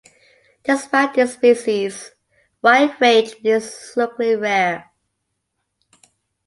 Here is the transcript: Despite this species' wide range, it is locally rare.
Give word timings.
Despite 0.63 1.13
this 1.13 1.35
species' 1.35 2.13
wide 2.63 2.99
range, 2.99 3.33
it 3.33 3.45
is 3.45 3.93
locally 3.95 4.35
rare. 4.35 4.91